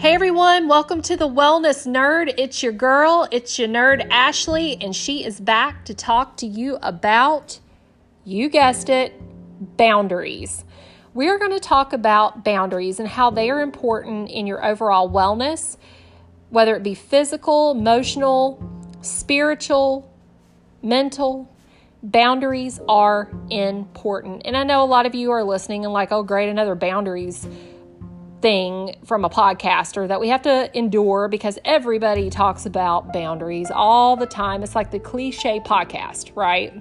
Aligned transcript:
Hey 0.00 0.14
everyone, 0.14 0.66
welcome 0.66 1.02
to 1.02 1.14
the 1.14 1.28
Wellness 1.28 1.86
Nerd. 1.86 2.32
It's 2.38 2.62
your 2.62 2.72
girl, 2.72 3.28
it's 3.30 3.58
your 3.58 3.68
nerd 3.68 4.08
Ashley, 4.10 4.78
and 4.80 4.96
she 4.96 5.26
is 5.26 5.38
back 5.38 5.84
to 5.84 5.92
talk 5.92 6.38
to 6.38 6.46
you 6.46 6.78
about, 6.80 7.60
you 8.24 8.48
guessed 8.48 8.88
it, 8.88 9.12
boundaries. 9.76 10.64
We 11.12 11.28
are 11.28 11.38
going 11.38 11.50
to 11.50 11.60
talk 11.60 11.92
about 11.92 12.46
boundaries 12.46 12.98
and 12.98 13.10
how 13.10 13.28
they 13.28 13.50
are 13.50 13.60
important 13.60 14.30
in 14.30 14.46
your 14.46 14.64
overall 14.64 15.10
wellness, 15.10 15.76
whether 16.48 16.74
it 16.76 16.82
be 16.82 16.94
physical, 16.94 17.72
emotional, 17.72 18.58
spiritual, 19.02 20.10
mental. 20.82 21.54
Boundaries 22.02 22.80
are 22.88 23.30
important. 23.50 24.46
And 24.46 24.56
I 24.56 24.64
know 24.64 24.82
a 24.82 24.86
lot 24.86 25.04
of 25.04 25.14
you 25.14 25.30
are 25.32 25.44
listening 25.44 25.84
and 25.84 25.92
like, 25.92 26.10
oh, 26.10 26.22
great, 26.22 26.48
another 26.48 26.74
boundaries 26.74 27.46
thing 28.40 28.96
from 29.04 29.24
a 29.24 29.30
podcaster 29.30 30.08
that 30.08 30.20
we 30.20 30.28
have 30.28 30.42
to 30.42 30.76
endure 30.76 31.28
because 31.28 31.58
everybody 31.64 32.30
talks 32.30 32.66
about 32.66 33.12
boundaries 33.12 33.70
all 33.70 34.16
the 34.16 34.26
time. 34.26 34.62
It's 34.62 34.74
like 34.74 34.90
the 34.90 34.98
cliche 34.98 35.60
podcast, 35.60 36.34
right? 36.34 36.72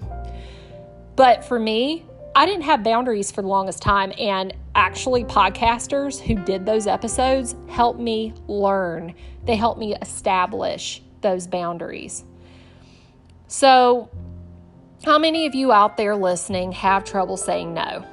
But 1.16 1.44
for 1.44 1.60
me, 1.60 2.06
I 2.36 2.46
didn't 2.46 2.64
have 2.64 2.84
boundaries 2.84 3.32
for 3.32 3.42
the 3.42 3.48
longest 3.48 3.82
time. 3.82 4.14
And 4.18 4.54
actually, 4.76 5.26
podcasters 5.26 6.20
who 6.20 6.36
did 6.46 6.66
those 6.66 6.88
episodes 6.88 7.56
helped 7.68 8.00
me 8.00 8.34
learn, 8.48 9.14
they 9.46 9.56
helped 9.56 9.80
me 9.80 9.96
establish 9.96 11.02
those 11.22 11.48
boundaries. 11.48 12.24
So, 13.48 14.10
how 15.04 15.18
many 15.18 15.46
of 15.48 15.56
you 15.56 15.72
out 15.72 15.98
there 15.98 16.16
listening 16.16 16.72
have 16.74 17.04
trouble 17.04 17.36
saying 17.36 17.74
no? 17.74 18.06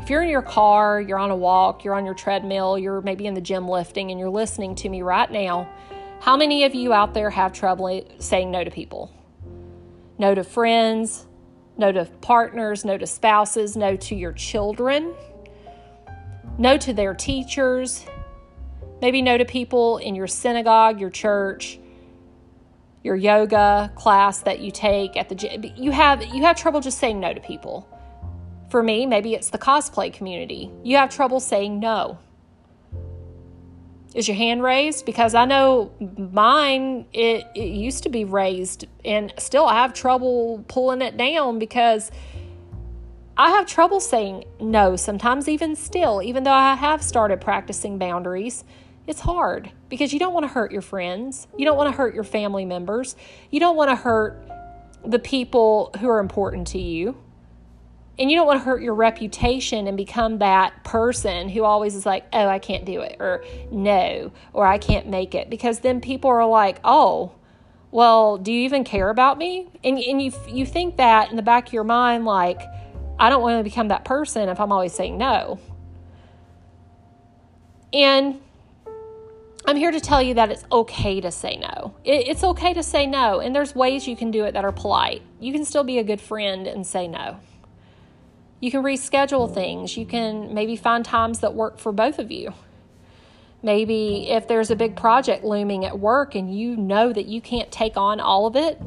If 0.00 0.08
you're 0.08 0.22
in 0.22 0.28
your 0.28 0.42
car, 0.42 1.00
you're 1.00 1.18
on 1.18 1.30
a 1.30 1.36
walk, 1.36 1.84
you're 1.84 1.94
on 1.94 2.04
your 2.04 2.14
treadmill, 2.14 2.78
you're 2.78 3.00
maybe 3.02 3.26
in 3.26 3.34
the 3.34 3.40
gym 3.40 3.68
lifting, 3.68 4.10
and 4.10 4.18
you're 4.18 4.30
listening 4.30 4.74
to 4.76 4.88
me 4.88 5.02
right 5.02 5.30
now, 5.30 5.68
how 6.20 6.36
many 6.36 6.64
of 6.64 6.74
you 6.74 6.92
out 6.92 7.14
there 7.14 7.30
have 7.30 7.52
trouble 7.52 8.04
saying 8.18 8.50
no 8.50 8.64
to 8.64 8.70
people? 8.70 9.12
No 10.18 10.34
to 10.34 10.42
friends, 10.42 11.26
no 11.76 11.92
to 11.92 12.06
partners, 12.20 12.84
no 12.84 12.98
to 12.98 13.06
spouses, 13.06 13.76
no 13.76 13.96
to 13.96 14.14
your 14.14 14.32
children, 14.32 15.14
no 16.58 16.76
to 16.78 16.92
their 16.92 17.14
teachers, 17.14 18.04
maybe 19.00 19.22
no 19.22 19.38
to 19.38 19.44
people 19.44 19.98
in 19.98 20.14
your 20.14 20.26
synagogue, 20.26 21.00
your 21.00 21.10
church, 21.10 21.78
your 23.02 23.16
yoga 23.16 23.90
class 23.94 24.40
that 24.40 24.60
you 24.60 24.70
take 24.70 25.16
at 25.16 25.28
the 25.28 25.34
gym. 25.34 25.64
You 25.76 25.90
have 25.90 26.22
you 26.22 26.42
have 26.44 26.56
trouble 26.56 26.80
just 26.80 26.98
saying 26.98 27.18
no 27.18 27.32
to 27.32 27.40
people. 27.40 27.88
For 28.70 28.82
me, 28.82 29.04
maybe 29.04 29.34
it's 29.34 29.50
the 29.50 29.58
cosplay 29.58 30.12
community. 30.12 30.70
You 30.84 30.96
have 30.96 31.10
trouble 31.10 31.40
saying 31.40 31.80
no. 31.80 32.18
Is 34.14 34.26
your 34.26 34.36
hand 34.36 34.62
raised? 34.62 35.06
Because 35.06 35.34
I 35.34 35.44
know 35.44 35.92
mine, 36.16 37.06
it, 37.12 37.46
it 37.54 37.68
used 37.68 38.04
to 38.04 38.08
be 38.08 38.24
raised, 38.24 38.86
and 39.04 39.32
still 39.38 39.66
I 39.66 39.74
have 39.82 39.92
trouble 39.92 40.64
pulling 40.68 41.02
it 41.02 41.16
down 41.16 41.58
because 41.58 42.10
I 43.36 43.50
have 43.50 43.66
trouble 43.66 44.00
saying 44.00 44.44
no 44.60 44.96
sometimes, 44.96 45.48
even 45.48 45.74
still, 45.74 46.22
even 46.22 46.44
though 46.44 46.52
I 46.52 46.74
have 46.74 47.02
started 47.02 47.40
practicing 47.40 47.98
boundaries. 47.98 48.64
It's 49.06 49.20
hard 49.20 49.72
because 49.88 50.12
you 50.12 50.18
don't 50.18 50.34
want 50.34 50.44
to 50.44 50.48
hurt 50.48 50.70
your 50.70 50.82
friends. 50.82 51.48
You 51.56 51.64
don't 51.64 51.76
want 51.76 51.90
to 51.90 51.96
hurt 51.96 52.14
your 52.14 52.24
family 52.24 52.64
members. 52.64 53.16
You 53.50 53.58
don't 53.58 53.76
want 53.76 53.90
to 53.90 53.96
hurt 53.96 54.40
the 55.04 55.18
people 55.18 55.90
who 55.98 56.08
are 56.08 56.20
important 56.20 56.68
to 56.68 56.78
you. 56.78 57.16
And 58.20 58.30
you 58.30 58.36
don't 58.36 58.46
want 58.46 58.60
to 58.60 58.64
hurt 58.66 58.82
your 58.82 58.94
reputation 58.94 59.86
and 59.86 59.96
become 59.96 60.40
that 60.40 60.84
person 60.84 61.48
who 61.48 61.64
always 61.64 61.94
is 61.94 62.04
like, 62.04 62.26
oh, 62.34 62.46
I 62.46 62.58
can't 62.58 62.84
do 62.84 63.00
it, 63.00 63.16
or 63.18 63.42
no, 63.72 64.30
or 64.52 64.66
I 64.66 64.76
can't 64.76 65.08
make 65.08 65.34
it. 65.34 65.48
Because 65.48 65.80
then 65.80 66.02
people 66.02 66.28
are 66.28 66.46
like, 66.46 66.80
oh, 66.84 67.32
well, 67.90 68.36
do 68.36 68.52
you 68.52 68.60
even 68.60 68.84
care 68.84 69.08
about 69.08 69.38
me? 69.38 69.68
And, 69.82 69.98
and 69.98 70.20
you, 70.20 70.32
you 70.46 70.66
think 70.66 70.98
that 70.98 71.30
in 71.30 71.36
the 71.36 71.42
back 71.42 71.68
of 71.68 71.72
your 71.72 71.82
mind, 71.82 72.26
like, 72.26 72.60
I 73.18 73.30
don't 73.30 73.40
want 73.40 73.58
to 73.58 73.64
become 73.64 73.88
that 73.88 74.04
person 74.04 74.50
if 74.50 74.60
I'm 74.60 74.70
always 74.70 74.92
saying 74.92 75.16
no. 75.16 75.58
And 77.94 78.38
I'm 79.64 79.76
here 79.76 79.90
to 79.90 80.00
tell 80.00 80.22
you 80.22 80.34
that 80.34 80.50
it's 80.50 80.64
okay 80.70 81.22
to 81.22 81.30
say 81.30 81.56
no. 81.56 81.94
It, 82.04 82.28
it's 82.28 82.44
okay 82.44 82.74
to 82.74 82.82
say 82.82 83.06
no, 83.06 83.40
and 83.40 83.56
there's 83.56 83.74
ways 83.74 84.06
you 84.06 84.14
can 84.14 84.30
do 84.30 84.44
it 84.44 84.52
that 84.52 84.64
are 84.66 84.72
polite. 84.72 85.22
You 85.40 85.54
can 85.54 85.64
still 85.64 85.84
be 85.84 85.98
a 85.98 86.04
good 86.04 86.20
friend 86.20 86.66
and 86.66 86.86
say 86.86 87.08
no. 87.08 87.40
You 88.60 88.70
can 88.70 88.82
reschedule 88.82 89.52
things. 89.52 89.96
You 89.96 90.04
can 90.04 90.52
maybe 90.54 90.76
find 90.76 91.04
times 91.04 91.40
that 91.40 91.54
work 91.54 91.78
for 91.78 91.92
both 91.92 92.18
of 92.18 92.30
you. 92.30 92.52
Maybe 93.62 94.28
if 94.30 94.48
there's 94.48 94.70
a 94.70 94.76
big 94.76 94.96
project 94.96 95.44
looming 95.44 95.84
at 95.84 95.98
work 95.98 96.34
and 96.34 96.54
you 96.54 96.76
know 96.76 97.12
that 97.12 97.26
you 97.26 97.40
can't 97.40 97.70
take 97.70 97.96
on 97.96 98.20
all 98.20 98.46
of 98.46 98.56
it, 98.56 98.80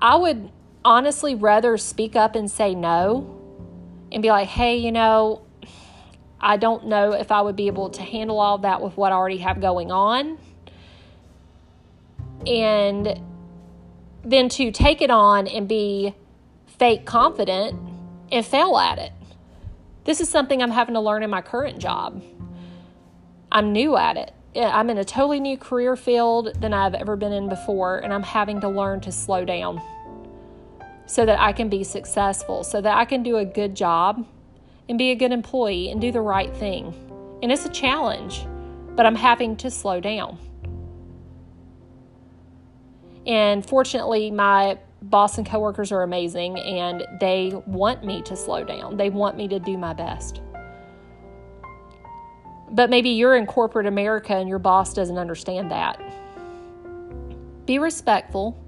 I 0.00 0.16
would 0.16 0.50
honestly 0.84 1.34
rather 1.34 1.76
speak 1.76 2.16
up 2.16 2.34
and 2.34 2.50
say 2.50 2.74
no 2.74 3.36
and 4.12 4.22
be 4.22 4.28
like, 4.28 4.48
hey, 4.48 4.76
you 4.76 4.92
know, 4.92 5.42
I 6.40 6.56
don't 6.56 6.86
know 6.86 7.12
if 7.12 7.30
I 7.30 7.42
would 7.42 7.56
be 7.56 7.66
able 7.66 7.90
to 7.90 8.02
handle 8.02 8.40
all 8.40 8.56
of 8.56 8.62
that 8.62 8.80
with 8.80 8.96
what 8.96 9.12
I 9.12 9.16
already 9.16 9.38
have 9.38 9.60
going 9.60 9.92
on. 9.92 10.38
And 12.46 13.20
then 14.24 14.48
to 14.50 14.70
take 14.70 15.02
it 15.02 15.10
on 15.10 15.46
and 15.46 15.68
be 15.68 16.14
fake 16.78 17.04
confident 17.04 17.89
and 18.30 18.44
fail 18.44 18.76
at 18.78 18.98
it. 18.98 19.12
This 20.04 20.20
is 20.20 20.28
something 20.28 20.62
I'm 20.62 20.70
having 20.70 20.94
to 20.94 21.00
learn 21.00 21.22
in 21.22 21.30
my 21.30 21.42
current 21.42 21.78
job. 21.78 22.22
I'm 23.52 23.72
new 23.72 23.96
at 23.96 24.16
it. 24.16 24.32
I'm 24.56 24.90
in 24.90 24.98
a 24.98 25.04
totally 25.04 25.40
new 25.40 25.56
career 25.56 25.94
field 25.96 26.54
than 26.60 26.72
I've 26.72 26.94
ever 26.94 27.16
been 27.16 27.32
in 27.32 27.48
before, 27.48 27.98
and 27.98 28.12
I'm 28.12 28.22
having 28.22 28.60
to 28.62 28.68
learn 28.68 29.00
to 29.02 29.12
slow 29.12 29.44
down 29.44 29.80
so 31.06 31.26
that 31.26 31.40
I 31.40 31.52
can 31.52 31.68
be 31.68 31.84
successful, 31.84 32.64
so 32.64 32.80
that 32.80 32.96
I 32.96 33.04
can 33.04 33.22
do 33.22 33.36
a 33.36 33.44
good 33.44 33.74
job 33.74 34.26
and 34.88 34.98
be 34.98 35.10
a 35.10 35.14
good 35.14 35.32
employee 35.32 35.90
and 35.90 36.00
do 36.00 36.10
the 36.10 36.20
right 36.20 36.54
thing. 36.56 36.94
And 37.42 37.52
it's 37.52 37.64
a 37.64 37.70
challenge, 37.70 38.46
but 38.96 39.06
I'm 39.06 39.14
having 39.14 39.56
to 39.58 39.70
slow 39.70 40.00
down. 40.00 40.38
And 43.26 43.64
fortunately, 43.64 44.30
my 44.30 44.78
boss 45.02 45.38
and 45.38 45.46
coworkers 45.46 45.92
are 45.92 46.02
amazing 46.02 46.58
and 46.58 47.06
they 47.20 47.52
want 47.66 48.04
me 48.04 48.22
to 48.22 48.36
slow 48.36 48.64
down. 48.64 48.96
They 48.96 49.10
want 49.10 49.36
me 49.36 49.48
to 49.48 49.58
do 49.58 49.78
my 49.78 49.92
best. 49.92 50.40
But 52.72 52.90
maybe 52.90 53.10
you're 53.10 53.36
in 53.36 53.46
corporate 53.46 53.86
America 53.86 54.34
and 54.34 54.48
your 54.48 54.58
boss 54.58 54.94
doesn't 54.94 55.18
understand 55.18 55.70
that. 55.70 56.00
Be 57.66 57.78
respectful, 57.78 58.62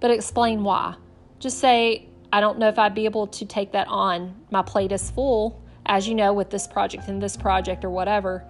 but 0.00 0.10
explain 0.10 0.64
why. 0.64 0.94
Just 1.38 1.58
say, 1.58 2.08
I 2.32 2.40
don't 2.40 2.58
know 2.58 2.68
if 2.68 2.78
I'd 2.78 2.94
be 2.94 3.04
able 3.04 3.26
to 3.26 3.44
take 3.44 3.72
that 3.72 3.88
on. 3.88 4.34
My 4.50 4.62
plate 4.62 4.92
is 4.92 5.10
full, 5.10 5.62
as 5.84 6.08
you 6.08 6.14
know, 6.14 6.32
with 6.32 6.48
this 6.48 6.66
project 6.66 7.08
and 7.08 7.22
this 7.22 7.36
project 7.36 7.84
or 7.84 7.90
whatever. 7.90 8.44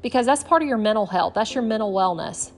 Because 0.00 0.24
that's 0.24 0.44
part 0.44 0.62
of 0.62 0.68
your 0.68 0.78
mental 0.78 1.06
health, 1.06 1.34
that's 1.34 1.54
your 1.54 1.64
mental 1.64 1.92
wellness 1.92 2.52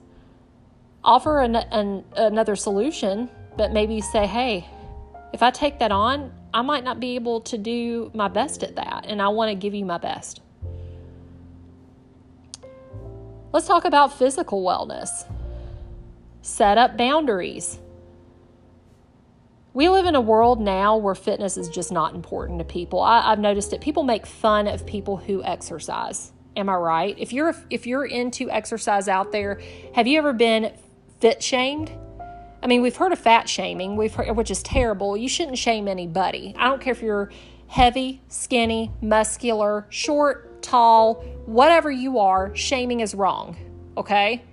offer 1.03 1.39
an, 1.39 1.55
an, 1.55 2.03
another 2.15 2.55
solution, 2.55 3.29
but 3.57 3.71
maybe 3.71 4.01
say, 4.01 4.27
hey, 4.27 4.67
if 5.33 5.41
I 5.41 5.51
take 5.51 5.79
that 5.79 5.91
on, 5.91 6.31
I 6.53 6.61
might 6.61 6.83
not 6.83 6.99
be 6.99 7.15
able 7.15 7.41
to 7.41 7.57
do 7.57 8.11
my 8.13 8.27
best 8.27 8.63
at 8.63 8.75
that, 8.75 9.05
and 9.07 9.21
I 9.21 9.29
want 9.29 9.49
to 9.49 9.55
give 9.55 9.73
you 9.73 9.85
my 9.85 9.97
best. 9.97 10.41
Let's 13.53 13.67
talk 13.67 13.85
about 13.85 14.17
physical 14.17 14.63
wellness. 14.63 15.25
Set 16.41 16.77
up 16.77 16.97
boundaries. 16.97 17.79
We 19.73 19.87
live 19.89 20.05
in 20.05 20.15
a 20.15 20.21
world 20.21 20.59
now 20.59 20.97
where 20.97 21.15
fitness 21.15 21.55
is 21.55 21.69
just 21.69 21.91
not 21.91 22.13
important 22.13 22.59
to 22.59 22.65
people. 22.65 23.01
I, 23.01 23.29
have 23.29 23.39
noticed 23.39 23.71
it. 23.71 23.79
People 23.79 24.03
make 24.03 24.25
fun 24.25 24.67
of 24.67 24.85
people 24.85 25.17
who 25.17 25.43
exercise. 25.43 26.31
Am 26.57 26.67
I 26.67 26.75
right? 26.75 27.15
If 27.17 27.31
you're 27.31 27.55
if 27.69 27.87
you're 27.87 28.03
into 28.03 28.49
exercise 28.49 29.07
out 29.07 29.31
there, 29.31 29.61
have 29.95 30.07
you 30.07 30.17
ever 30.17 30.33
been 30.33 30.73
fit 31.21 31.41
shamed. 31.41 31.91
I 32.63 32.67
mean, 32.67 32.81
we've 32.81 32.95
heard 32.95 33.11
of 33.11 33.19
fat 33.19 33.47
shaming, 33.47 33.95
we've 33.95 34.13
heard, 34.13 34.35
which 34.35 34.51
is 34.51 34.61
terrible. 34.61 35.15
You 35.15 35.29
shouldn't 35.29 35.57
shame 35.57 35.87
anybody. 35.87 36.53
I 36.57 36.67
don't 36.67 36.81
care 36.81 36.91
if 36.91 37.01
you're 37.01 37.31
heavy, 37.67 38.21
skinny, 38.27 38.91
muscular, 39.01 39.85
short, 39.89 40.61
tall, 40.61 41.23
whatever 41.45 41.89
you 41.89 42.19
are, 42.19 42.55
shaming 42.55 42.99
is 42.99 43.15
wrong, 43.15 43.55
okay? 43.97 44.43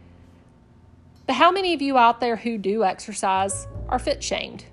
But 1.26 1.35
how 1.35 1.50
many 1.50 1.75
of 1.75 1.82
you 1.82 1.99
out 1.99 2.20
there 2.20 2.37
who 2.37 2.56
do 2.56 2.85
exercise 2.85 3.67
are 3.88 3.99
fit 3.99 4.23
shamed? 4.23 4.64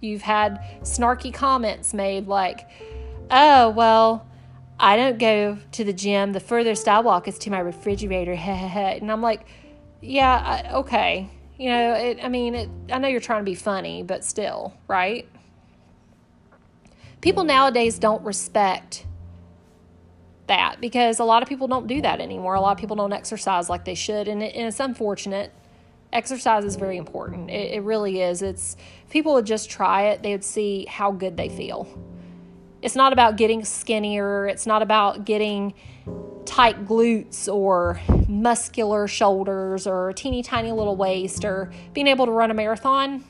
You've 0.00 0.22
had 0.22 0.60
snarky 0.82 1.34
comments 1.34 1.92
made 1.92 2.28
like, 2.28 2.68
oh, 3.30 3.70
well, 3.70 4.26
I 4.78 4.96
don't 4.96 5.18
go 5.18 5.58
to 5.72 5.84
the 5.84 5.92
gym. 5.92 6.32
The 6.32 6.40
furthest 6.40 6.86
I 6.86 7.00
walk 7.00 7.26
is 7.26 7.38
to 7.40 7.50
my 7.50 7.58
refrigerator. 7.58 8.32
and 8.38 9.10
I'm 9.10 9.22
like, 9.22 9.46
yeah, 10.00 10.62
I, 10.64 10.76
okay. 10.78 11.30
You 11.58 11.70
know, 11.70 11.94
it, 11.94 12.18
I 12.22 12.28
mean, 12.28 12.54
it, 12.54 12.68
I 12.92 12.98
know 12.98 13.08
you're 13.08 13.20
trying 13.20 13.40
to 13.40 13.44
be 13.50 13.54
funny, 13.54 14.02
but 14.02 14.24
still, 14.24 14.74
right? 14.86 15.28
People 17.20 17.44
nowadays 17.44 17.98
don't 17.98 18.22
respect 18.24 19.04
that 20.46 20.80
because 20.80 21.18
a 21.18 21.24
lot 21.24 21.42
of 21.42 21.48
people 21.48 21.66
don't 21.66 21.86
do 21.86 22.00
that 22.02 22.20
anymore. 22.20 22.54
A 22.54 22.60
lot 22.60 22.72
of 22.72 22.78
people 22.78 22.96
don't 22.96 23.12
exercise 23.12 23.68
like 23.68 23.84
they 23.84 23.96
should, 23.96 24.28
and, 24.28 24.42
it, 24.42 24.54
and 24.54 24.68
it's 24.68 24.80
unfortunate. 24.80 25.52
Exercise 26.12 26.64
is 26.64 26.76
very 26.76 26.96
important. 26.96 27.50
It, 27.50 27.74
it 27.74 27.82
really 27.82 28.22
is. 28.22 28.40
It's 28.40 28.76
people 29.10 29.34
would 29.34 29.46
just 29.46 29.68
try 29.68 30.08
it, 30.08 30.22
they 30.22 30.32
would 30.32 30.44
see 30.44 30.86
how 30.88 31.10
good 31.10 31.36
they 31.36 31.48
feel. 31.48 31.88
It's 32.80 32.94
not 32.94 33.12
about 33.12 33.36
getting 33.36 33.64
skinnier. 33.64 34.46
It's 34.46 34.66
not 34.66 34.82
about 34.82 35.24
getting 35.24 35.74
tight 36.44 36.86
glutes 36.86 37.52
or 37.52 38.00
muscular 38.26 39.06
shoulders 39.06 39.86
or 39.86 40.08
a 40.08 40.14
teeny 40.14 40.42
tiny 40.42 40.72
little 40.72 40.96
waist 40.96 41.44
or 41.44 41.70
being 41.92 42.06
able 42.06 42.26
to 42.26 42.32
run 42.32 42.50
a 42.50 42.54
marathon. 42.54 43.24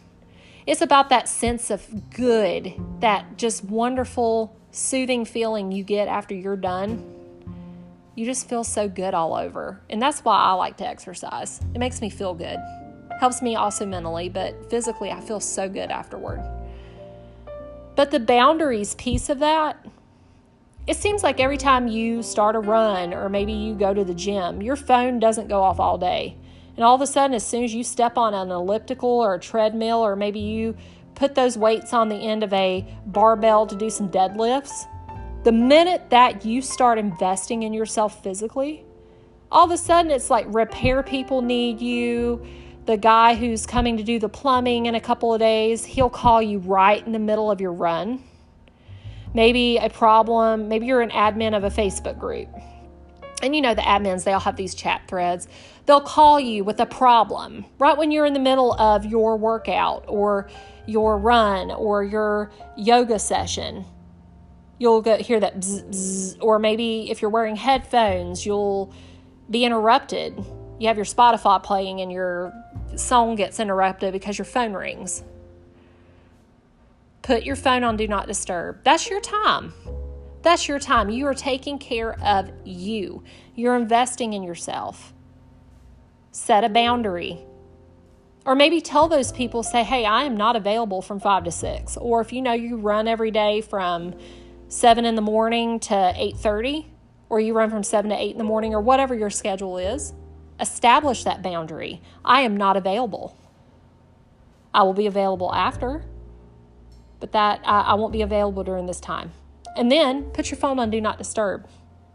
It's 0.66 0.82
about 0.82 1.08
that 1.08 1.28
sense 1.28 1.70
of 1.70 2.10
good, 2.10 2.74
that 3.00 3.38
just 3.38 3.64
wonderful, 3.64 4.54
soothing 4.70 5.24
feeling 5.24 5.72
you 5.72 5.82
get 5.82 6.08
after 6.08 6.34
you're 6.34 6.56
done. 6.56 7.14
You 8.14 8.24
just 8.26 8.48
feel 8.48 8.64
so 8.64 8.88
good 8.88 9.14
all 9.14 9.34
over. 9.34 9.80
And 9.88 10.00
that's 10.02 10.20
why 10.24 10.36
I 10.36 10.52
like 10.52 10.76
to 10.78 10.86
exercise. 10.86 11.60
It 11.74 11.78
makes 11.78 12.00
me 12.00 12.10
feel 12.10 12.34
good. 12.34 12.58
Helps 13.20 13.42
me 13.42 13.56
also 13.56 13.86
mentally, 13.86 14.28
but 14.28 14.70
physically, 14.70 15.10
I 15.10 15.20
feel 15.20 15.40
so 15.40 15.68
good 15.68 15.90
afterward. 15.90 16.42
But 17.96 18.10
the 18.10 18.20
boundaries 18.20 18.94
piece 18.94 19.28
of 19.28 19.38
that, 19.40 19.84
it 20.88 20.96
seems 20.96 21.22
like 21.22 21.38
every 21.38 21.58
time 21.58 21.86
you 21.86 22.22
start 22.22 22.56
a 22.56 22.60
run 22.60 23.12
or 23.12 23.28
maybe 23.28 23.52
you 23.52 23.74
go 23.74 23.92
to 23.92 24.04
the 24.04 24.14
gym, 24.14 24.62
your 24.62 24.74
phone 24.74 25.18
doesn't 25.18 25.46
go 25.46 25.62
off 25.62 25.78
all 25.78 25.98
day. 25.98 26.34
And 26.76 26.84
all 26.84 26.94
of 26.94 27.02
a 27.02 27.06
sudden, 27.06 27.34
as 27.34 27.46
soon 27.46 27.62
as 27.62 27.74
you 27.74 27.84
step 27.84 28.16
on 28.16 28.32
an 28.32 28.50
elliptical 28.50 29.10
or 29.10 29.34
a 29.34 29.38
treadmill, 29.38 29.98
or 29.98 30.16
maybe 30.16 30.40
you 30.40 30.74
put 31.14 31.34
those 31.34 31.58
weights 31.58 31.92
on 31.92 32.08
the 32.08 32.16
end 32.16 32.42
of 32.42 32.50
a 32.54 32.86
barbell 33.04 33.66
to 33.66 33.76
do 33.76 33.90
some 33.90 34.08
deadlifts, 34.08 34.86
the 35.44 35.52
minute 35.52 36.08
that 36.08 36.46
you 36.46 36.62
start 36.62 36.96
investing 36.96 37.64
in 37.64 37.74
yourself 37.74 38.22
physically, 38.22 38.82
all 39.52 39.66
of 39.66 39.70
a 39.70 39.76
sudden 39.76 40.10
it's 40.10 40.30
like 40.30 40.46
repair 40.48 41.02
people 41.02 41.42
need 41.42 41.82
you 41.82 42.42
the 42.86 42.96
guy 42.96 43.34
who's 43.34 43.66
coming 43.66 43.98
to 43.98 44.02
do 44.02 44.18
the 44.18 44.30
plumbing 44.30 44.86
in 44.86 44.94
a 44.94 45.00
couple 45.00 45.34
of 45.34 45.40
days, 45.40 45.84
he'll 45.84 46.08
call 46.08 46.40
you 46.40 46.60
right 46.60 47.04
in 47.04 47.12
the 47.12 47.18
middle 47.18 47.50
of 47.50 47.60
your 47.60 47.74
run. 47.74 48.24
Maybe 49.34 49.76
a 49.76 49.90
problem, 49.90 50.68
maybe 50.68 50.86
you're 50.86 51.02
an 51.02 51.10
admin 51.10 51.56
of 51.56 51.64
a 51.64 51.70
Facebook 51.70 52.18
group. 52.18 52.48
And 53.42 53.54
you 53.54 53.62
know, 53.62 53.74
the 53.74 53.82
admins, 53.82 54.24
they 54.24 54.32
all 54.32 54.40
have 54.40 54.56
these 54.56 54.74
chat 54.74 55.02
threads. 55.06 55.46
They'll 55.86 56.00
call 56.00 56.40
you 56.40 56.64
with 56.64 56.80
a 56.80 56.86
problem 56.86 57.64
right 57.78 57.96
when 57.96 58.10
you're 58.10 58.26
in 58.26 58.32
the 58.32 58.40
middle 58.40 58.72
of 58.74 59.04
your 59.04 59.36
workout 59.36 60.04
or 60.08 60.48
your 60.86 61.18
run 61.18 61.70
or 61.70 62.02
your 62.02 62.50
yoga 62.76 63.18
session. 63.18 63.84
You'll 64.78 65.02
go, 65.02 65.16
hear 65.16 65.40
that 65.40 65.56
bzz, 65.56 65.88
bzz, 65.88 66.36
or 66.40 66.58
maybe 66.58 67.10
if 67.10 67.20
you're 67.20 67.30
wearing 67.30 67.56
headphones, 67.56 68.44
you'll 68.44 68.92
be 69.50 69.64
interrupted. 69.64 70.36
You 70.78 70.88
have 70.88 70.96
your 70.96 71.06
Spotify 71.06 71.62
playing 71.62 72.00
and 72.00 72.10
your 72.10 72.52
song 72.96 73.34
gets 73.34 73.60
interrupted 73.60 74.12
because 74.12 74.38
your 74.38 74.44
phone 74.44 74.72
rings. 74.72 75.22
Put 77.28 77.42
your 77.42 77.56
phone 77.56 77.84
on 77.84 77.98
Do 77.98 78.08
Not 78.08 78.26
Disturb. 78.26 78.82
That's 78.84 79.10
your 79.10 79.20
time. 79.20 79.74
That's 80.40 80.66
your 80.66 80.78
time. 80.78 81.10
You 81.10 81.26
are 81.26 81.34
taking 81.34 81.78
care 81.78 82.18
of 82.24 82.50
you, 82.64 83.22
you're 83.54 83.76
investing 83.76 84.32
in 84.32 84.42
yourself. 84.42 85.12
Set 86.32 86.64
a 86.64 86.70
boundary. 86.70 87.38
Or 88.46 88.54
maybe 88.54 88.80
tell 88.80 89.08
those 89.08 89.30
people, 89.30 89.62
say, 89.62 89.84
hey, 89.84 90.06
I 90.06 90.22
am 90.22 90.38
not 90.38 90.56
available 90.56 91.02
from 91.02 91.20
five 91.20 91.44
to 91.44 91.50
six. 91.50 91.98
Or 91.98 92.22
if 92.22 92.32
you 92.32 92.40
know 92.40 92.54
you 92.54 92.78
run 92.78 93.06
every 93.06 93.30
day 93.30 93.60
from 93.60 94.14
seven 94.68 95.04
in 95.04 95.14
the 95.14 95.20
morning 95.20 95.80
to 95.80 96.14
eight 96.16 96.38
thirty, 96.38 96.90
or 97.28 97.40
you 97.40 97.52
run 97.52 97.68
from 97.68 97.82
seven 97.82 98.08
to 98.08 98.16
eight 98.16 98.32
in 98.32 98.38
the 98.38 98.42
morning, 98.44 98.72
or 98.72 98.80
whatever 98.80 99.14
your 99.14 99.28
schedule 99.28 99.76
is, 99.76 100.14
establish 100.58 101.24
that 101.24 101.42
boundary. 101.42 102.00
I 102.24 102.40
am 102.40 102.56
not 102.56 102.78
available. 102.78 103.36
I 104.72 104.82
will 104.84 104.94
be 104.94 105.06
available 105.06 105.54
after, 105.54 106.06
but 107.20 107.32
that 107.32 107.60
I, 107.64 107.94
won't 107.94 108.12
be 108.12 108.22
available 108.22 108.64
during 108.64 108.86
this 108.86 109.00
time. 109.00 109.32
And 109.76 109.90
then 109.90 110.24
put 110.30 110.50
your 110.50 110.58
phone 110.58 110.78
on 110.78 110.90
do 110.90 111.00
not 111.00 111.18
disturb. 111.18 111.66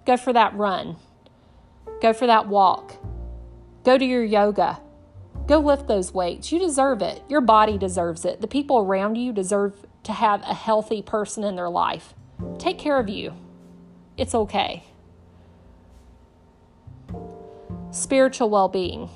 Go 0.06 0.18
for 0.18 0.34
that 0.34 0.54
run. 0.56 0.98
Go 2.02 2.14
for 2.14 2.28
that 2.28 2.48
walk. 2.48 2.96
Go 3.84 3.98
to 3.98 4.06
your 4.06 4.24
yoga. 4.24 4.82
Go 5.48 5.60
lift 5.60 5.88
those 5.88 6.14
weights. 6.14 6.52
You 6.52 6.60
deserve 6.60 7.02
it. 7.02 7.22
Your 7.28 7.42
body 7.42 7.78
deserves 7.78 8.26
it. 8.26 8.42
The 8.42 8.48
people 8.48 8.78
around 8.78 9.16
you 9.16 9.34
deserve 9.34 9.86
to 10.04 10.14
have 10.14 10.42
a 10.44 10.54
healthy 10.54 11.02
person 11.02 11.44
in 11.44 11.56
their 11.56 11.70
life. 11.70 12.14
Take 12.58 12.78
care 12.78 13.00
of 13.00 13.10
you. 13.10 13.34
It's 14.18 14.36
okay 14.36 14.84
spiritual 17.94 18.50
well 18.50 18.68
being. 18.68 19.10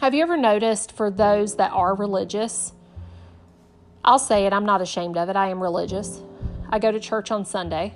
Have 0.00 0.14
you 0.14 0.22
ever 0.22 0.36
noticed 0.36 0.92
for 0.92 1.10
those 1.10 1.56
that 1.56 1.72
are 1.72 1.94
religious? 1.94 2.72
I'll 4.04 4.18
say 4.18 4.46
it, 4.46 4.52
I'm 4.52 4.64
not 4.64 4.80
ashamed 4.80 5.16
of 5.16 5.28
it. 5.28 5.36
I 5.36 5.48
am 5.48 5.62
religious. 5.62 6.22
I 6.68 6.78
go 6.78 6.90
to 6.90 7.00
church 7.00 7.30
on 7.30 7.44
Sunday. 7.44 7.94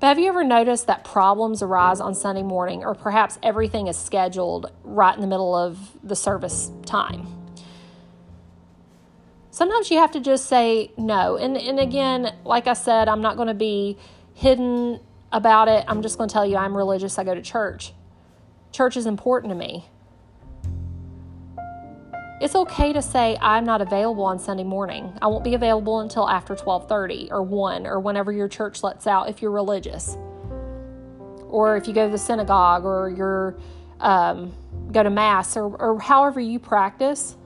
But 0.00 0.08
have 0.08 0.18
you 0.18 0.26
ever 0.28 0.42
noticed 0.42 0.88
that 0.88 1.04
problems 1.04 1.62
arise 1.62 2.00
on 2.00 2.14
Sunday 2.14 2.42
morning, 2.42 2.84
or 2.84 2.94
perhaps 2.94 3.38
everything 3.40 3.86
is 3.86 3.96
scheduled 3.96 4.72
right 4.82 5.14
in 5.14 5.20
the 5.20 5.28
middle 5.28 5.54
of 5.54 5.78
the 6.02 6.16
service 6.16 6.72
time? 6.84 7.26
Sometimes 9.52 9.90
you 9.90 9.98
have 9.98 10.10
to 10.12 10.20
just 10.20 10.46
say 10.46 10.90
no. 10.96 11.36
And, 11.36 11.56
and 11.56 11.78
again, 11.78 12.34
like 12.44 12.66
I 12.66 12.72
said, 12.72 13.06
I'm 13.06 13.20
not 13.20 13.36
going 13.36 13.48
to 13.48 13.54
be 13.54 13.96
hidden 14.34 14.98
about 15.30 15.68
it. 15.68 15.84
I'm 15.86 16.02
just 16.02 16.18
going 16.18 16.28
to 16.28 16.32
tell 16.32 16.46
you 16.46 16.56
I'm 16.56 16.76
religious. 16.76 17.18
I 17.18 17.24
go 17.24 17.34
to 17.34 17.42
church. 17.42 17.92
Church 18.72 18.96
is 18.96 19.06
important 19.06 19.52
to 19.52 19.54
me. 19.56 19.86
It's 22.42 22.56
okay 22.56 22.92
to 22.92 23.00
say 23.00 23.38
I'm 23.40 23.64
not 23.64 23.80
available 23.80 24.24
on 24.24 24.40
Sunday 24.40 24.64
morning. 24.64 25.16
I 25.22 25.28
won't 25.28 25.44
be 25.44 25.54
available 25.54 26.00
until 26.00 26.28
after 26.28 26.56
12:30 26.56 27.30
or 27.30 27.40
1 27.40 27.86
or 27.86 28.00
whenever 28.00 28.32
your 28.32 28.48
church 28.48 28.82
lets 28.82 29.06
out 29.06 29.28
if 29.28 29.40
you're 29.40 29.52
religious. 29.52 30.18
Or 31.48 31.76
if 31.76 31.86
you 31.86 31.94
go 31.94 32.06
to 32.06 32.10
the 32.10 32.18
synagogue 32.18 32.84
or 32.84 33.10
you're 33.10 33.54
um, 34.00 34.52
go 34.90 35.04
to 35.04 35.08
mass 35.08 35.56
or, 35.56 35.66
or 35.76 36.00
however 36.00 36.40
you 36.40 36.58
practice, 36.58 37.36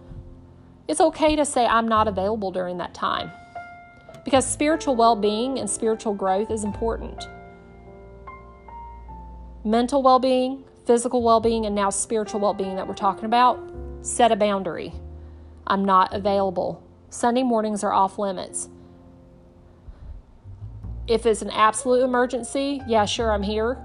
it's 0.89 1.03
okay 1.03 1.37
to 1.37 1.45
say 1.45 1.67
I'm 1.67 1.89
not 1.89 2.09
available 2.09 2.51
during 2.51 2.79
that 2.79 2.95
time. 2.95 3.31
Because 4.25 4.47
spiritual 4.47 4.97
well-being 4.97 5.59
and 5.59 5.69
spiritual 5.69 6.15
growth 6.15 6.51
is 6.51 6.65
important. 6.65 7.29
Mental 9.63 10.03
well-being, 10.03 10.65
physical 10.87 11.23
well 11.23 11.41
being 11.41 11.67
and 11.67 11.75
now 11.75 11.91
spiritual 11.91 12.41
well 12.41 12.55
being 12.55 12.77
that 12.77 12.89
we're 12.89 12.95
talking 12.95 13.27
about, 13.27 13.61
set 14.07 14.31
a 14.31 14.37
boundary. 14.37 14.93
I'm 15.67 15.85
not 15.85 16.15
available. 16.15 16.83
Sunday 17.11 17.43
mornings 17.43 17.83
are 17.83 17.93
off 17.93 18.19
limits. 18.19 18.69
If 21.09 21.27
it's 21.27 21.43
an 21.43 21.51
absolute 21.51 22.05
emergency, 22.05 22.83
yeah, 22.87 23.05
sure, 23.05 23.33
I'm 23.33 23.43
here. 23.43 23.79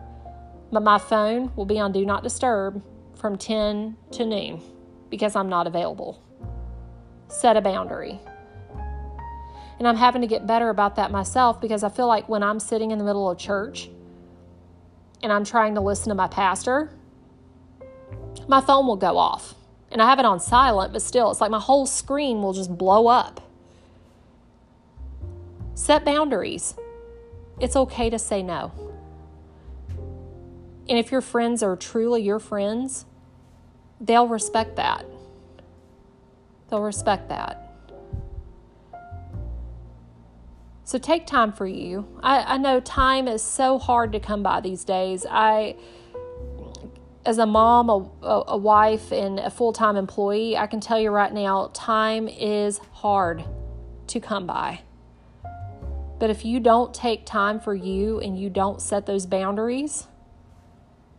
But 0.72 0.84
my 0.84 1.00
phone 1.00 1.52
will 1.56 1.66
be 1.66 1.80
on 1.80 1.92
Do 1.92 2.06
Not 2.06 2.24
Disturb 2.24 2.84
from 3.16 3.38
10 3.38 3.98
to 4.12 4.26
noon 4.26 4.62
because 5.10 5.36
I'm 5.36 5.50
not 5.50 5.68
available. 5.68 6.22
Set 7.28 7.58
a 7.58 7.62
boundary. 7.62 8.20
And 9.80 9.88
I'm 9.88 9.98
having 9.98 10.22
to 10.22 10.28
get 10.28 10.46
better 10.46 10.70
about 10.70 10.96
that 10.98 11.10
myself 11.10 11.60
because 11.60 11.84
I 11.84 11.90
feel 11.90 12.08
like 12.08 12.30
when 12.30 12.44
I'm 12.44 12.60
sitting 12.60 12.92
in 12.92 13.00
the 13.00 13.04
middle 13.04 13.30
of 13.30 13.40
church 13.40 13.90
and 15.24 15.34
I'm 15.34 15.44
trying 15.44 15.76
to 15.76 15.82
listen 15.82 16.10
to 16.10 16.16
my 16.16 16.28
pastor, 16.28 16.92
my 18.48 18.62
phone 18.62 18.86
will 18.86 18.96
go 18.96 19.18
off. 19.18 19.56
And 19.92 20.02
I 20.02 20.10
have 20.10 20.20
it 20.20 20.26
on 20.26 20.40
silent, 20.40 20.94
but 20.94 21.02
still, 21.02 21.32
it's 21.32 21.42
like 21.42 21.52
my 21.52 21.60
whole 21.60 21.86
screen 21.86 22.42
will 22.42 22.54
just 22.54 22.78
blow 22.78 23.08
up. 23.08 23.42
Set 25.76 26.06
boundaries. 26.06 26.76
It's 27.60 27.76
okay 27.76 28.10
to 28.10 28.18
say 28.18 28.42
no. 28.42 28.72
And 30.88 30.98
if 30.98 31.12
your 31.12 31.22
friends 31.22 31.62
are 31.62 31.76
truly 31.76 32.22
your 32.22 32.40
friends, 32.40 33.06
they'll 34.00 34.28
respect 34.28 34.78
that. 34.78 35.06
They'll 36.70 36.82
respect 36.82 37.30
that. 37.30 37.72
So 40.84 40.98
take 40.98 41.26
time 41.26 41.54
for 41.54 41.66
you. 41.66 42.06
I, 42.22 42.56
I 42.56 42.58
know 42.58 42.80
time 42.80 43.28
is 43.28 43.42
so 43.42 43.80
hard 43.80 44.12
to 44.12 44.20
come 44.20 44.44
by 44.44 44.60
these 44.60 44.84
days. 44.84 45.26
I 45.30 45.76
as 47.26 47.38
a 47.38 47.46
mom, 47.46 47.90
a, 47.90 48.44
a 48.48 48.58
wife, 48.58 49.12
and 49.12 49.40
a 49.40 49.50
full 49.50 49.74
time 49.74 49.96
employee, 49.96 50.58
I 50.58 50.68
can 50.68 50.80
tell 50.80 51.00
you 51.00 51.12
right 51.12 51.32
now, 51.32 51.70
time 51.74 52.28
is 52.28 52.80
hard 52.94 53.44
to 54.08 54.20
come 54.20 54.48
by. 54.48 54.82
But 56.20 56.30
if 56.30 56.46
you 56.46 56.60
don't 56.60 56.94
take 56.94 57.26
time 57.26 57.60
for 57.60 57.74
you 57.74 58.20
and 58.20 58.40
you 58.40 58.50
don't 58.50 58.82
set 58.82 59.06
those 59.06 59.26
boundaries, 59.26 60.08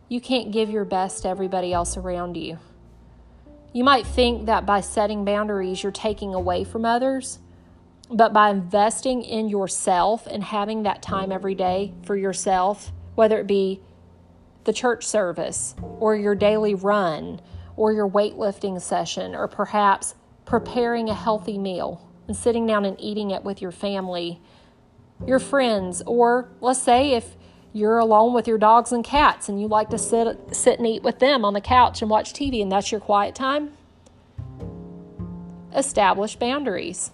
you 0.07 0.21
can't 0.21 0.51
give 0.51 0.69
your 0.69 0.85
best 0.85 1.23
to 1.23 1.29
everybody 1.29 1.73
else 1.73 1.97
around 1.97 2.37
you. 2.37 2.57
You 3.73 3.83
might 3.83 4.05
think 4.05 4.45
that 4.45 4.65
by 4.65 4.81
setting 4.81 5.25
boundaries, 5.25 5.81
you're 5.83 5.91
taking 5.91 6.33
away 6.33 6.63
from 6.63 6.85
others, 6.85 7.39
but 8.09 8.31
by 8.31 8.49
investing 8.51 9.23
in 9.23 9.49
yourself 9.49 10.27
and 10.27 10.43
having 10.43 10.83
that 10.83 11.01
time 11.01 11.31
every 11.31 11.55
day 11.55 11.93
for 12.03 12.15
yourself, 12.15 12.91
whether 13.15 13.39
it 13.39 13.47
be 13.47 13.81
the 14.63 14.73
church 14.73 15.05
service 15.05 15.75
or 15.99 16.15
your 16.15 16.35
daily 16.35 16.75
run 16.75 17.41
or 17.75 17.91
your 17.91 18.09
weightlifting 18.09 18.79
session 18.81 19.35
or 19.35 19.47
perhaps 19.47 20.15
preparing 20.45 21.09
a 21.09 21.13
healthy 21.13 21.57
meal 21.57 22.07
and 22.27 22.35
sitting 22.35 22.65
down 22.65 22.85
and 22.85 22.99
eating 22.99 23.31
it 23.31 23.43
with 23.43 23.61
your 23.61 23.71
family, 23.71 24.39
your 25.25 25.39
friends, 25.39 26.01
or 26.05 26.49
let's 26.61 26.81
say 26.81 27.11
if 27.11 27.35
you're 27.73 27.97
alone 27.97 28.33
with 28.33 28.47
your 28.47 28.57
dogs 28.57 28.91
and 28.91 29.03
cats 29.03 29.49
and 29.49 29.59
you 29.59 29.67
like 29.67 29.89
to 29.89 29.97
sit 29.97 30.37
sit 30.55 30.77
and 30.77 30.87
eat 30.87 31.01
with 31.01 31.19
them 31.19 31.43
on 31.43 31.53
the 31.53 31.61
couch 31.61 32.01
and 32.01 32.09
watch 32.09 32.33
TV 32.33 32.61
and 32.61 32.71
that's 32.71 32.91
your 32.91 33.01
quiet 33.01 33.33
time, 33.33 33.71
establish 35.75 36.35
boundaries. 36.35 37.11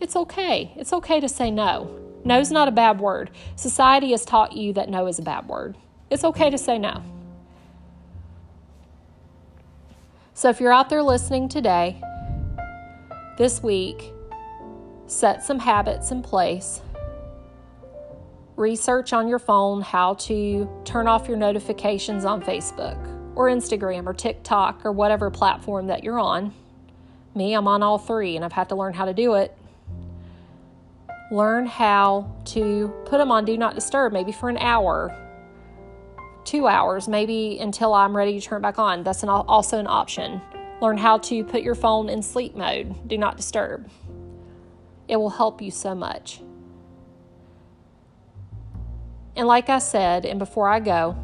It's 0.00 0.16
okay. 0.16 0.72
It's 0.76 0.92
okay 0.92 1.20
to 1.20 1.28
say 1.28 1.50
no. 1.50 1.94
No's 2.24 2.50
not 2.50 2.68
a 2.68 2.72
bad 2.72 3.00
word. 3.00 3.30
Society 3.56 4.12
has 4.12 4.24
taught 4.24 4.52
you 4.52 4.72
that 4.72 4.88
no 4.88 5.06
is 5.06 5.18
a 5.18 5.22
bad 5.22 5.48
word. 5.48 5.76
It's 6.10 6.24
okay 6.24 6.50
to 6.50 6.58
say 6.58 6.78
no. 6.78 7.02
So 10.34 10.48
if 10.48 10.60
you're 10.60 10.72
out 10.72 10.88
there 10.88 11.02
listening 11.02 11.48
today, 11.48 12.00
this 13.36 13.62
week, 13.62 14.12
set 15.06 15.44
some 15.44 15.58
habits 15.58 16.10
in 16.10 16.22
place. 16.22 16.80
Research 18.56 19.12
on 19.12 19.28
your 19.28 19.38
phone 19.38 19.82
how 19.82 20.14
to 20.14 20.68
turn 20.84 21.06
off 21.06 21.28
your 21.28 21.36
notifications 21.36 22.24
on 22.24 22.42
Facebook 22.42 22.96
or 23.36 23.46
Instagram 23.48 24.06
or 24.06 24.12
TikTok 24.14 24.84
or 24.84 24.92
whatever 24.92 25.30
platform 25.30 25.88
that 25.88 26.02
you're 26.02 26.18
on. 26.18 26.52
Me, 27.34 27.54
I'm 27.54 27.68
on 27.68 27.82
all 27.82 27.98
three 27.98 28.34
and 28.34 28.44
I've 28.44 28.52
had 28.52 28.68
to 28.70 28.74
learn 28.74 28.94
how 28.94 29.04
to 29.04 29.14
do 29.14 29.34
it. 29.34 29.56
Learn 31.30 31.66
how 31.66 32.34
to 32.46 32.92
put 33.04 33.18
them 33.18 33.30
on 33.30 33.44
Do 33.44 33.56
Not 33.56 33.74
Disturb, 33.74 34.12
maybe 34.12 34.32
for 34.32 34.48
an 34.48 34.58
hour, 34.58 35.14
two 36.48 36.66
hours, 36.66 37.08
maybe 37.08 37.58
until 37.60 37.92
I'm 37.92 38.16
ready 38.16 38.40
to 38.40 38.46
turn 38.46 38.60
it 38.60 38.62
back 38.62 38.78
on. 38.78 39.02
That's 39.02 39.22
an, 39.22 39.28
also 39.28 39.78
an 39.78 39.86
option. 39.86 40.40
Learn 40.80 40.96
how 40.96 41.18
to 41.18 41.44
put 41.44 41.60
your 41.60 41.74
phone 41.74 42.08
in 42.08 42.22
sleep 42.22 42.56
mode, 42.56 43.06
Do 43.06 43.18
Not 43.18 43.36
Disturb. 43.36 43.90
It 45.08 45.16
will 45.16 45.28
help 45.28 45.60
you 45.60 45.70
so 45.70 45.94
much. 45.94 46.40
And 49.36 49.46
like 49.46 49.68
I 49.68 49.78
said, 49.78 50.24
and 50.24 50.38
before 50.38 50.70
I 50.70 50.80
go, 50.80 51.16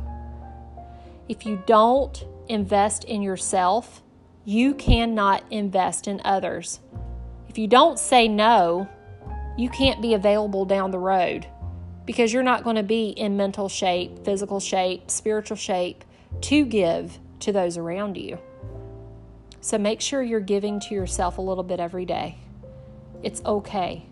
if 1.27 1.47
you 1.47 1.63
don't 1.67 2.23
invest 2.49 3.05
in 3.05 3.23
yourself, 3.23 4.03
you 4.45 4.75
cannot 4.75 5.43
invest 5.51 6.07
in 6.07 6.21
others. 6.23 6.81
If 7.49 7.57
you 7.57 7.67
don't 7.67 7.99
say 7.99 8.29
no, 8.29 8.87
you 9.57 9.71
can't 9.71 10.03
be 10.03 10.13
available 10.13 10.67
down 10.67 10.91
the 10.91 10.99
road 10.99 11.47
because 12.07 12.33
you're 12.33 12.43
not 12.43 12.65
going 12.65 12.77
to 12.77 12.83
be 12.83 13.09
in 13.09 13.37
mental 13.37 13.69
shape, 13.69 14.25
physical 14.25 14.61
shape, 14.61 15.11
spiritual 15.11 15.57
shape 15.57 16.05
to 16.43 16.65
give 16.65 17.19
to 17.41 17.53
those 17.53 17.77
around 17.77 18.17
you. 18.17 18.39
So 19.61 19.79
make 19.79 20.01
sure 20.01 20.23
you're 20.23 20.41
giving 20.41 20.81
to 20.81 20.95
yourself 20.95 21.39
a 21.39 21.41
little 21.41 21.65
bit 21.65 21.81
every 21.81 22.05
day. 22.05 22.37
It's 23.23 23.43
okay 23.45 24.05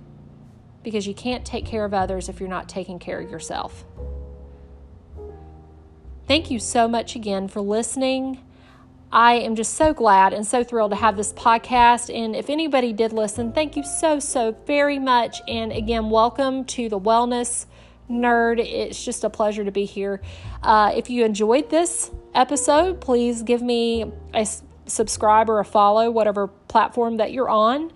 because 0.83 1.07
you 1.07 1.15
can't 1.15 1.45
take 1.45 1.67
care 1.67 1.85
of 1.85 1.93
others 1.93 2.29
if 2.29 2.41
you're 2.41 2.49
not 2.49 2.69
taking 2.69 2.99
care 2.99 3.21
of 3.21 3.31
yourself. 3.31 3.85
Thank 6.27 6.51
you 6.51 6.59
so 6.59 6.89
much 6.89 7.15
again 7.15 7.49
for 7.49 7.61
listening. 7.61 8.41
I 9.13 9.35
am 9.35 9.55
just 9.55 9.75
so 9.75 9.93
glad 9.93 10.33
and 10.33 10.47
so 10.47 10.65
thrilled 10.65 10.93
to 10.93 10.97
have 10.97 11.19
this 11.19 11.35
podcast. 11.35 12.15
And 12.15 12.35
if 12.35 12.49
anybody 12.49 12.95
did 12.95 13.13
listen, 13.13 13.53
thank 13.53 13.77
you 13.77 13.85
so, 13.85 14.19
so 14.19 14.57
very 14.67 14.99
much. 14.99 15.43
And 15.47 15.71
again, 15.71 16.09
welcome 16.09 16.65
to 16.67 16.89
the 16.89 16.99
Wellness 16.99 17.67
Nerd. 18.11 18.59
It's 18.59 19.05
just 19.05 19.25
a 19.25 19.31
pleasure 19.31 19.65
to 19.65 19.71
be 19.71 19.85
here. 19.85 20.21
Uh, 20.63 20.93
if 20.95 21.11
you 21.11 21.25
enjoyed 21.25 21.71
this 21.71 22.11
episode, 22.35 23.01
please 23.01 23.43
give 23.43 23.63
me 23.63 24.11
a 24.35 24.47
subscribe 24.87 25.49
or 25.49 25.61
a 25.61 25.65
follow, 25.65 26.11
whatever 26.11 26.49
platform 26.49 27.19
that 27.19 27.33
you're 27.33 27.51
on. 27.51 27.93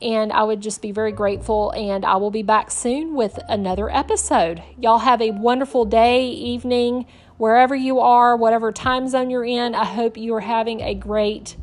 And 0.00 0.32
I 0.32 0.42
would 0.42 0.60
just 0.60 0.82
be 0.82 0.90
very 0.90 1.12
grateful. 1.12 1.70
And 1.72 2.04
I 2.04 2.16
will 2.16 2.32
be 2.32 2.42
back 2.42 2.70
soon 2.70 3.14
with 3.14 3.38
another 3.48 3.88
episode. 3.88 4.62
Y'all 4.78 4.98
have 4.98 5.22
a 5.22 5.30
wonderful 5.30 5.84
day, 5.84 6.26
evening 6.26 7.06
wherever 7.42 7.74
you 7.74 7.98
are, 7.98 8.36
whatever 8.36 8.70
time 8.70 9.08
zone 9.08 9.28
you're 9.28 9.44
in, 9.44 9.74
I 9.74 9.84
hope 9.84 10.16
you 10.16 10.32
are 10.34 10.40
having 10.40 10.80
a 10.80 10.94
great, 10.94 11.56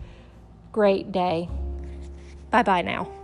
great 0.73 1.13
day. 1.13 1.49
Bye 2.51 2.63
bye 2.63 2.81
now. 2.81 3.18